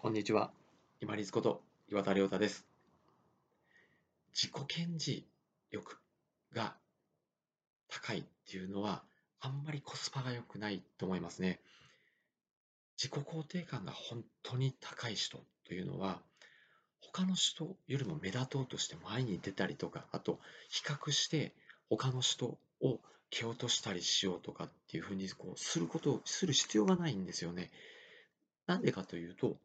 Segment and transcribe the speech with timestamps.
[0.00, 0.52] こんにちは。
[1.00, 1.60] 今立こと
[1.90, 2.64] 岩田亮太です。
[4.32, 5.24] 自己顕示
[5.72, 5.98] 欲
[6.54, 6.76] が
[7.88, 9.02] 高いっていうのは
[9.40, 11.58] あんまりコスパが良くないと思いますね。
[12.96, 16.20] 自己肯定感が本当に高い人というのは
[17.00, 21.52] 他の人よりも目立とうとして前に出たりとか、あと比較して
[21.90, 27.72] 他の人を蹴落としたりしようとかっていうふうにこうすることをする必要がないんですよね。
[28.68, 29.56] なんでかというと、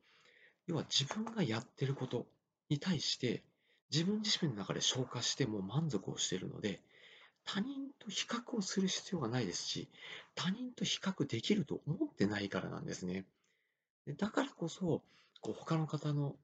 [0.67, 2.25] 要は自分がやってること
[2.69, 3.43] に対して
[3.91, 6.81] 自分自身の中で消化しても満足をしているので、
[7.45, 9.87] 他人と比較をする必要がないですし、
[10.33, 13.25] 他人と比較できると思ってないからなんですね。
[14.17, 15.03] だからこそ、
[15.41, 16.35] こう他の方の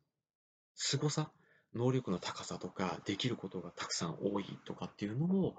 [0.75, 1.31] 凄さ、
[1.73, 5.55] 能力の高さとか、できることがたくさん多いとかっていうのを、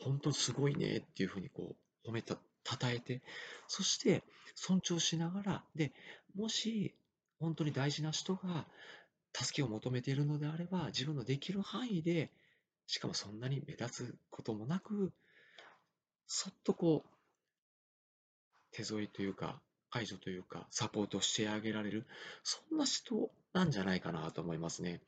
[0.00, 3.22] 本当すごいねっていうふうにこう褒めた、称えて、
[3.68, 4.22] そして
[4.54, 5.92] 尊重しながら、で、
[6.34, 6.94] もし
[7.40, 8.66] 本当に大事な人が
[9.34, 12.30] 助けを求めているのであれば、自分のできる範囲で、
[12.86, 15.12] しかもそんなに目立つこともなく、
[16.26, 17.10] そっとこう、
[18.72, 22.06] 手添いというか、介助というか、サポートしてあげられる、
[22.44, 25.00] そんな人なんじゃないかなと思いますね。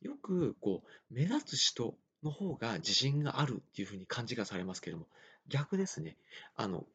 [0.00, 5.06] よく、こう、目立つ人の方が自信があるっていうふうに勘違いされますけども、
[5.48, 6.16] 逆ですね。
[6.56, 6.86] あの、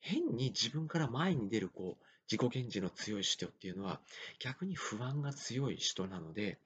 [0.00, 4.00] 変に自分から前に出る、こう、自己顕示の強い人っていうのは
[4.38, 6.58] 逆に不安が強い人なので、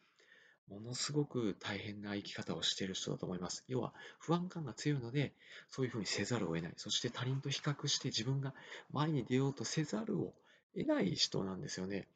[0.68, 3.64] ものすごく大変な生き方をしている人だと思います。
[3.68, 5.32] 要は不安感が強いので、
[5.70, 6.72] そういうふうにせざるを得ない。
[6.76, 8.54] そして他人と比較して自分が
[8.92, 10.34] 前に出ようとせざるを
[10.76, 12.08] 得ない人なんですよね。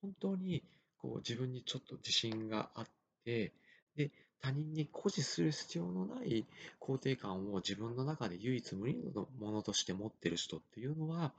[0.00, 0.62] 本当に
[0.98, 2.86] こう自分にちょっと自信があっ
[3.24, 3.52] て、
[3.96, 4.10] で、
[4.40, 6.46] 他人に誇示する必要のない
[6.80, 11.32] 肯定感を自分の中で唯一無二のものとして持ってる人っていうのは、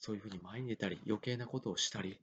[0.00, 2.18] そういうふうに前に出たり、余計なことをしたり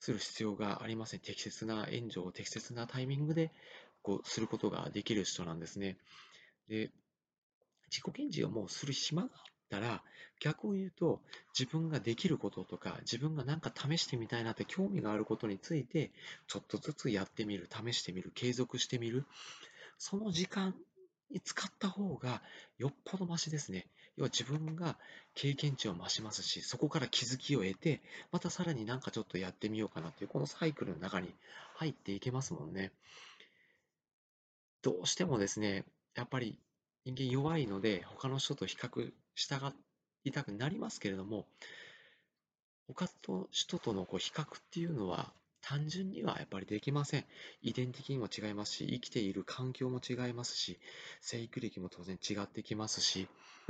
[0.00, 1.20] する必要がありません。
[1.20, 3.50] 適切な援助を適切なタイミングで
[4.02, 5.96] こうすることができる人なんですね。
[6.68, 6.90] で、
[7.90, 10.02] 自己顕示をもうする暇があったら、
[10.40, 11.20] 逆を言うと、
[11.58, 16.10] 自分ができることとか、自分が何か試してみたいなって興味があることについて、
[16.46, 19.24] ちょっとずつやってみる、試してみる、継続してみる。
[19.98, 20.74] その時間
[21.30, 22.42] に使った方が
[22.78, 23.86] よっぽどマシですね。
[24.16, 24.96] 要は自分が
[25.34, 31.34] 経験値を増しますし、そこから気づきを得て、またさらになんかちょっとやってみようかなっていう、このサイクルの中に
[31.76, 32.92] 入っていけますもんね。
[34.82, 36.58] どうしてもですね、やっぱり
[37.04, 39.72] 人間弱いので、他の人と比較したが
[40.24, 41.46] りたくなりますけれども、
[42.86, 45.32] 他の人とのこう比較っていうのは
[45.66, 47.24] 単純にはやっぱりできません。
[47.62, 50.78] 遺伝的にも違いますし、生きている環境も違いますし、
[51.22, 53.28] 生育歴も当然違ってきますし、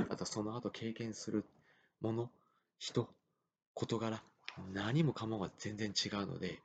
[0.09, 1.45] あとその後経験する
[2.01, 2.29] もの、
[2.79, 3.07] 人、
[3.73, 4.21] 事柄、
[4.73, 6.59] 何もかもが全然違うので、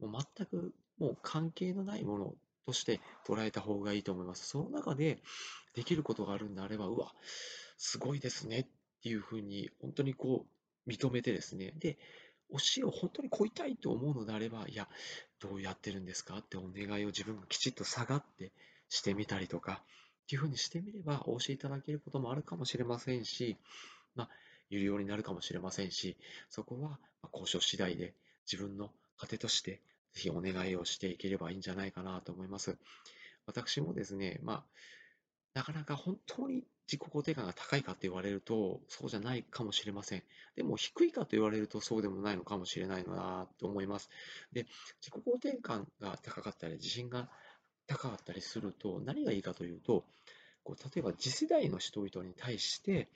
[0.00, 2.34] もう全くもう関係のないもの
[2.66, 4.46] として捉えた方がいいと思います。
[4.46, 5.22] その中で
[5.74, 7.14] できることがあるんであれば、うわ、
[7.78, 8.66] すごいですねっ
[9.02, 10.44] ていうふうに、本当にこ
[10.86, 11.96] う認めてですね、で、
[12.50, 14.88] 教えを本当に乞いたいと思うのであれば、いや、
[15.40, 18.52] どうやってるんですかってお願いを自分がきちっと下がって
[18.88, 19.82] してみたりとか、
[20.24, 23.56] っていうふうにしてみればお教えいただけることもあるかもしれませんし、
[24.14, 24.28] まあ、
[24.70, 26.16] 有料になるかもしれませんし、
[26.48, 26.98] そこは
[27.32, 28.14] 交渉次第で
[28.50, 29.80] 自分の糧として
[30.14, 32.76] ぜひお願いをしていければいいんじゃないかなと思います。
[33.46, 34.64] 私もですね、まあ、
[35.54, 40.22] なかなか本当に自己肯定感が高いかって言われると、そうじゃないかもしれません。
[40.56, 44.10] でも低いかと言われるとそうでもないのかもしれないなと思います。
[44.52, 44.66] で、
[45.00, 47.28] 自己肯定感が高かったり、自信が
[47.86, 50.04] 高かったりすると、何がいいかというと、
[50.62, 53.08] こう例えば次世代の人々に対して、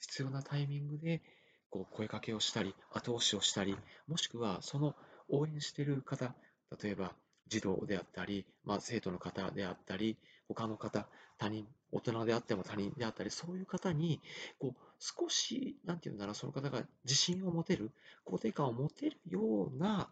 [0.00, 1.22] 必要なタイミングで
[1.70, 4.94] こう声かけをしたり、後押しをしたり、もしくはその
[5.28, 6.34] 応援している方、
[6.82, 7.14] 例えば
[7.48, 10.16] 児童であったり、まあ、生徒の方であったり、
[10.48, 11.06] 他の方、
[11.38, 14.20] 他人、大人であっても他人であったり、そういう方に、
[14.58, 17.90] こう、少し、なんていうんだろう、その方が自信を持てる、
[18.26, 20.10] 肯定感を持てるような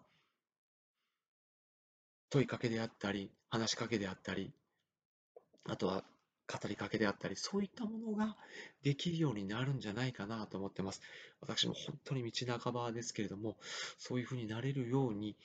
[2.31, 4.53] 問いかけであったり、話しかけであったり、
[5.65, 6.05] あとは
[6.49, 8.37] 語りかけであったり、そういったものが
[8.83, 11.01] できるようになるんじゃないかなと思ってます。
[11.41, 13.57] 私も本当に道半ばですけれども、
[13.99, 15.37] そういうふうになれるように、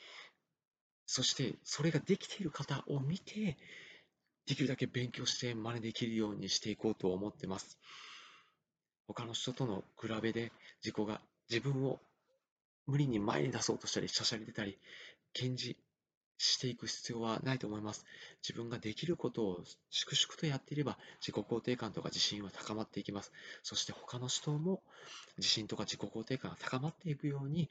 [1.13, 3.57] そしてそれができている方を見て、
[4.47, 7.77] できるだけ勉強して真似できるようにしていこうと思ってます。
[9.07, 11.19] 他の人との比べで自己が
[11.49, 11.99] 自分を
[12.87, 14.77] 無理に前に出そうとしたり、しゃしゃり出たり、
[15.33, 15.75] 検事
[16.37, 18.05] していく必要はないと思います。
[18.41, 23.33] 自分ができることを粛々とやっていれば、自己肯定感とか自信は高まっていきます。
[23.63, 24.81] そして他の人も
[25.37, 27.69] 自信とか自己肯定感が高まっていくように